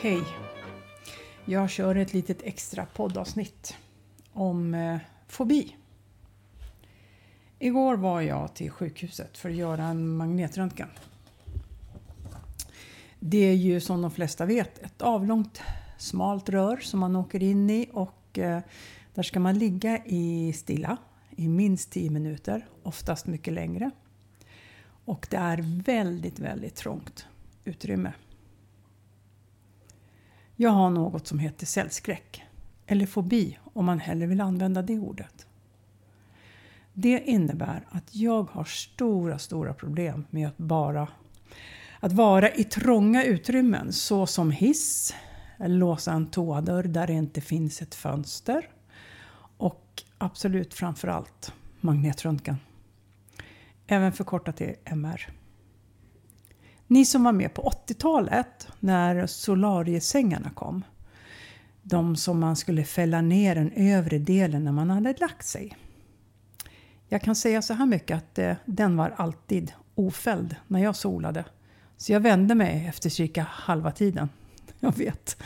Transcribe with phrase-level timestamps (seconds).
[0.00, 0.22] Hej!
[1.44, 3.76] Jag kör ett litet extra poddavsnitt
[4.32, 5.76] om eh, fobi.
[7.58, 10.88] Igår var jag till sjukhuset för att göra en magnetröntgen.
[13.20, 15.62] Det är ju som de flesta vet ett avlångt
[15.98, 18.60] smalt rör som man åker in i och eh,
[19.14, 20.96] där ska man ligga i stilla
[21.36, 23.90] i minst 10 minuter, oftast mycket längre.
[25.04, 27.26] Och det är väldigt, väldigt trångt
[27.64, 28.12] utrymme.
[30.56, 32.42] Jag har något som heter cellskräck,
[32.86, 35.46] eller fobi om man hellre vill använda det ordet.
[36.92, 41.08] Det innebär att jag har stora, stora problem med att bara
[42.00, 45.14] att vara i trånga utrymmen såsom hiss,
[45.58, 48.68] låsa en toadörr där det inte finns ett fönster
[49.62, 52.56] och absolut framförallt magnetröntgen.
[53.86, 55.30] Även förkortat till MR.
[56.86, 60.82] Ni som var med på 80-talet när solariesängarna kom.
[61.82, 65.76] De som man skulle fälla ner den övre delen när man hade lagt sig.
[67.08, 71.44] Jag kan säga så här mycket att eh, den var alltid ofälld när jag solade.
[71.96, 74.28] Så jag vände mig efter cirka halva tiden.
[74.80, 75.42] Jag vet.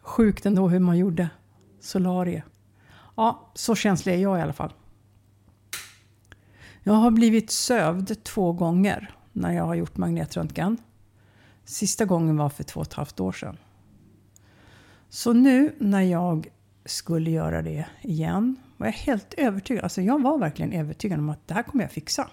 [0.00, 1.28] Sjukt ändå hur man gjorde
[1.80, 2.42] solarie.
[3.14, 4.72] Ja, så känslig är jag i alla fall.
[6.82, 10.76] Jag har blivit sövd två gånger när jag har gjort magnetröntgen.
[11.64, 13.56] Sista gången var för två och ett halvt år sedan.
[15.08, 16.48] Så nu när jag
[16.84, 19.84] skulle göra det igen var jag helt övertygad.
[19.84, 22.30] Alltså jag var verkligen övertygad om att det här kommer jag fixa.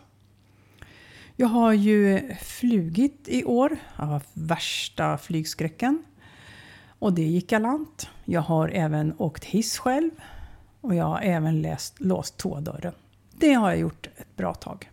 [1.35, 3.77] Jag har ju flugit i år.
[3.97, 6.03] Jag har haft värsta flygskräcken.
[7.00, 8.09] Och det gick galant.
[8.25, 10.11] Jag har även åkt hiss själv.
[10.81, 12.94] Och jag har även läst, låst toadörren.
[13.38, 14.89] Det har jag gjort ett bra tag.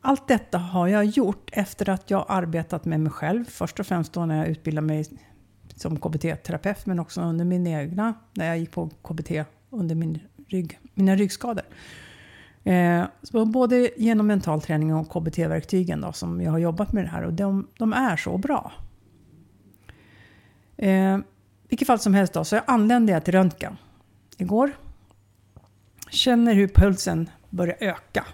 [0.00, 3.44] Allt detta har jag gjort efter att jag arbetat med mig själv.
[3.44, 5.04] Först och främst då när jag utbildade mig
[5.76, 9.30] som KBT-terapeut men också under min egna, när jag gick på KBT
[9.70, 11.64] under min rygg, mina ryggskador.
[12.64, 13.04] Eh,
[13.46, 17.32] både genom mental träning och KBT-verktygen då, som jag har jobbat med det här och
[17.32, 18.72] de, de är så bra.
[20.76, 21.18] Eh,
[21.68, 23.76] vilket fall som helst då, så jag anlände jag till röntgen
[24.36, 24.76] igår.
[26.10, 28.26] Känner hur pulsen börjar öka.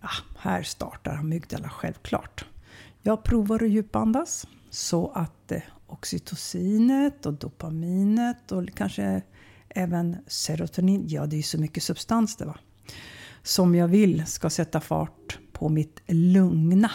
[0.00, 2.44] Ja, här startar amygdala självklart.
[3.02, 9.22] Jag provar att djupandas så att eh, oxytocinet och dopaminet och kanske
[9.68, 12.58] även serotonin, ja det är ju så mycket substans det va,
[13.42, 16.90] som jag vill ska sätta fart på mitt lugna,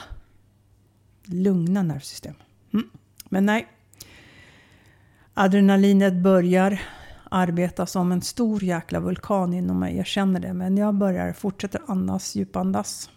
[1.26, 2.36] lugna nervsystem.
[2.74, 2.90] Mm.
[3.30, 3.68] Men nej,
[5.34, 6.82] adrenalinet börjar
[7.32, 9.98] arbeta som en stor jäkla vulkan inom mig.
[9.98, 10.54] Jag känner det.
[10.54, 13.10] Men jag börjar fortsätta andas, djupandas.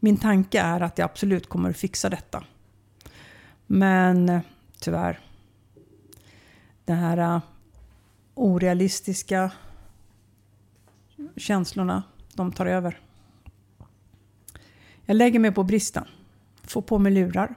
[0.00, 2.44] Min tanke är att jag absolut kommer att fixa detta.
[3.66, 4.40] Men eh,
[4.80, 5.20] tyvärr.
[6.84, 7.40] De här eh,
[8.34, 9.50] orealistiska
[11.36, 12.02] känslorna,
[12.34, 13.00] de tar över.
[15.04, 16.04] Jag lägger mig på bristen.
[16.62, 17.54] Får på mig lurar.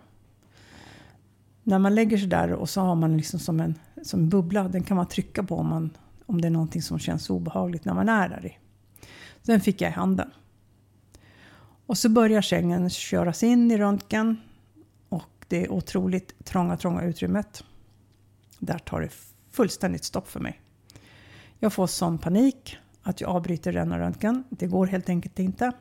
[1.63, 4.67] När man lägger sig där och så har man liksom som en, som en bubbla.
[4.67, 7.93] Den kan man trycka på om, man, om det är någonting som känns obehagligt när
[7.93, 8.57] man är där i.
[9.43, 10.31] Den fick jag i handen.
[11.85, 14.37] Och så börjar sängen köras in i röntgen.
[15.09, 17.63] Och det är otroligt trånga, trånga utrymmet.
[18.59, 19.09] Där tar det
[19.51, 20.61] fullständigt stopp för mig.
[21.59, 24.43] Jag får sån panik att jag avbryter denna röntgen.
[24.49, 25.71] Det går helt enkelt inte.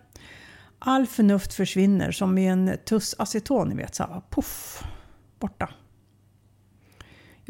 [0.79, 3.95] All förnuft försvinner som i en tuss aceton, ni vet.
[3.95, 4.85] Så här, puff,
[5.39, 5.71] borta.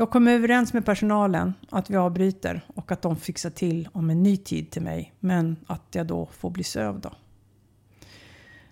[0.01, 4.23] Jag kom överens med personalen att vi avbryter och att de fixar till om en
[4.23, 5.15] ny tid till mig.
[5.21, 7.03] Men att jag då får bli sövd.
[7.03, 7.13] Då.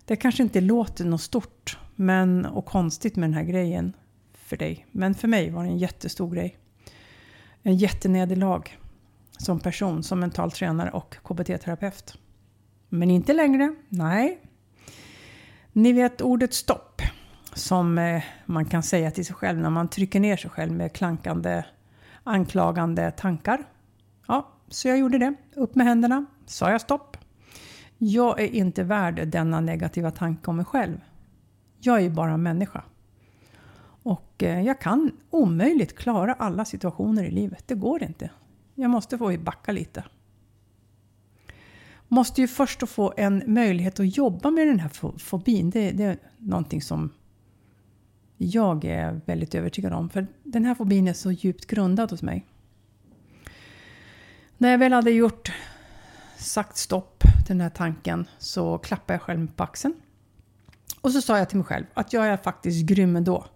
[0.05, 3.93] Det kanske inte låter något stort men, och konstigt med den här grejen
[4.33, 4.87] för dig.
[4.91, 6.57] Men för mig var det en jättestor grej.
[7.63, 8.79] En jättenederlag
[9.39, 12.19] som person, som mental tränare och KBT-terapeut.
[12.89, 14.41] Men inte längre, nej.
[15.73, 17.03] Ni vet ordet stopp
[17.57, 20.93] som eh, man kan säga till sig själv när man trycker ner sig själv med
[20.93, 21.65] klankande,
[22.25, 23.65] anklagande tankar.
[24.29, 25.35] Ja, så jag gjorde det.
[25.55, 27.17] Upp med händerna, sa jag stopp.
[27.99, 31.01] Jag är inte värd denna negativa tanke om mig själv.
[31.81, 32.85] Jag är ju bara en människa.
[34.03, 37.69] Och eh, jag kan omöjligt klara alla situationer i livet.
[37.69, 38.31] Det går inte.
[38.75, 40.05] Jag måste få backa lite.
[42.09, 45.71] Måste ju först få en möjlighet att jobba med den här fobin.
[45.71, 47.11] Det, det är någonting som
[48.37, 50.11] jag är väldigt övertygad om.
[50.11, 52.47] För den här fobin är så djupt grundad hos mig.
[54.59, 55.53] När jag väl hade gjort
[56.37, 59.95] sagt stopp till den här tanken så klappade jag själv på axeln.
[61.01, 63.47] Och så sa jag till mig själv att jag är faktiskt grym ändå.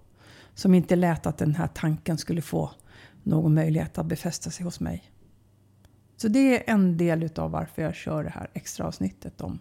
[0.55, 2.71] Som inte lät att den här tanken skulle få
[3.23, 5.12] någon möjlighet att befästa sig hos mig.
[6.17, 9.59] Så det är en del utav varför jag kör det här extra avsnittet om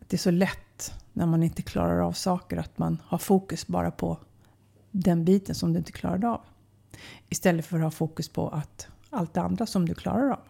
[0.00, 3.66] att det är så lätt när man inte klarar av saker att man har fokus
[3.66, 4.18] bara på
[4.90, 6.40] den biten som du inte klarade av.
[7.28, 10.40] Istället för att ha fokus på att allt det andra som du klarar av.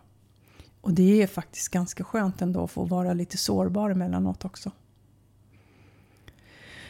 [0.80, 4.72] Och det är faktiskt ganska skönt ändå att få vara lite sårbar emellanåt också.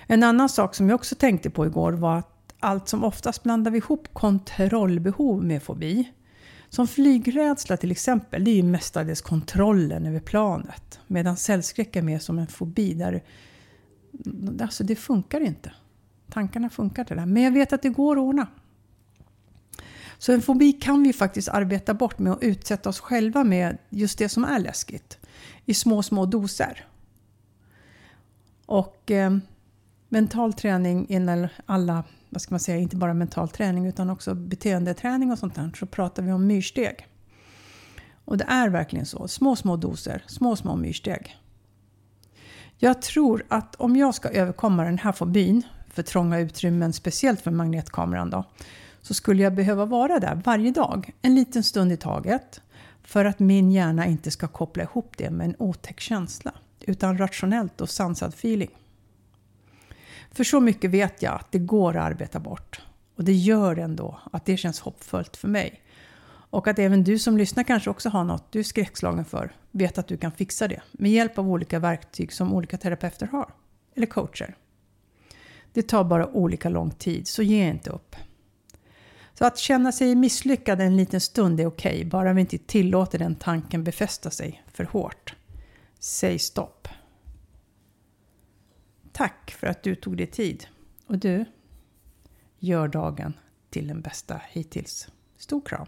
[0.06, 3.70] En annan sak som jag också tänkte på igår var att allt som oftast blandar
[3.70, 6.12] vi ihop kontrollbehov med fobi.
[6.68, 11.00] Som flygrädsla till exempel, det är ju mestadels kontrollen över planet.
[11.06, 13.22] Medan cellskräck är mer som en fobi där
[14.60, 15.72] alltså det funkar inte.
[16.30, 17.26] Tankarna funkar inte där.
[17.26, 18.46] Men jag vet att det går att ordna.
[20.18, 24.18] Så en fobi kan vi faktiskt arbeta bort med att utsätta oss själva med just
[24.18, 25.18] det som är läskigt.
[25.66, 26.86] I små, små doser.
[28.66, 29.36] Och eh,
[30.08, 35.32] mental träning innan alla, vad ska man säga, inte bara mental träning utan också beteendeträning
[35.32, 35.72] och sånt där.
[35.78, 37.06] Så pratar vi om myrsteg.
[38.24, 39.28] Och det är verkligen så.
[39.28, 41.39] Små, små doser, små, små myrsteg.
[42.82, 47.50] Jag tror att om jag ska överkomma den här fobin för trånga utrymmen, speciellt för
[47.50, 48.44] magnetkameran då,
[49.02, 52.60] så skulle jag behöva vara där varje dag, en liten stund i taget,
[53.02, 57.80] för att min hjärna inte ska koppla ihop det med en otäck känsla, utan rationellt
[57.80, 58.70] och sansad feeling.
[60.32, 62.80] För så mycket vet jag att det går att arbeta bort.
[63.16, 65.80] Och det gör ändå att det känns hoppfullt för mig.
[66.50, 69.52] Och att även du som lyssnar kanske också har något du är skräckslagen för.
[69.70, 73.54] Vet att du kan fixa det med hjälp av olika verktyg som olika terapeuter har.
[73.94, 74.56] Eller coacher.
[75.72, 78.16] Det tar bara olika lång tid, så ge inte upp.
[79.34, 83.18] Så att känna sig misslyckad en liten stund är okej, okay, bara vi inte tillåter
[83.18, 85.34] den tanken befästa sig för hårt.
[85.98, 86.88] Säg stopp.
[89.12, 90.66] Tack för att du tog dig tid.
[91.06, 91.44] Och du,
[92.58, 93.32] gör dagen
[93.70, 95.08] till den bästa hittills.
[95.36, 95.86] Stor kram!